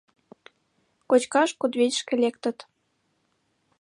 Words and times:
Кочкаш 1.09 1.49
кудывечышке 1.59 2.13
лектыт. 2.23 2.57